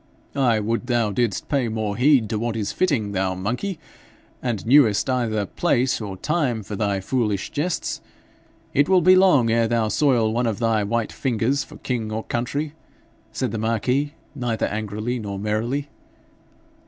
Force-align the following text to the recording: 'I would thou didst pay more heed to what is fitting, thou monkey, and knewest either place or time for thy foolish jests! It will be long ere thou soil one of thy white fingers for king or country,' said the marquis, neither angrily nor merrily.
'I 0.35 0.61
would 0.61 0.87
thou 0.87 1.11
didst 1.11 1.47
pay 1.47 1.67
more 1.69 1.95
heed 1.95 2.27
to 2.31 2.39
what 2.39 2.55
is 2.55 2.71
fitting, 2.71 3.11
thou 3.11 3.35
monkey, 3.35 3.77
and 4.41 4.65
knewest 4.65 5.07
either 5.07 5.45
place 5.45 6.01
or 6.01 6.17
time 6.17 6.63
for 6.63 6.75
thy 6.75 6.99
foolish 6.99 7.51
jests! 7.51 8.01
It 8.73 8.89
will 8.89 9.01
be 9.01 9.15
long 9.15 9.51
ere 9.51 9.67
thou 9.67 9.89
soil 9.89 10.33
one 10.33 10.47
of 10.47 10.57
thy 10.57 10.83
white 10.83 11.11
fingers 11.11 11.63
for 11.63 11.77
king 11.77 12.11
or 12.11 12.23
country,' 12.23 12.73
said 13.31 13.51
the 13.51 13.59
marquis, 13.59 14.15
neither 14.33 14.65
angrily 14.65 15.19
nor 15.19 15.37
merrily. 15.37 15.87